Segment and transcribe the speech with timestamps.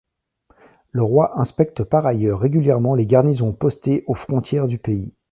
[0.89, 5.13] Le roi inspecte par ailleurs régulièrement les garnisons postées aux frontières du pays.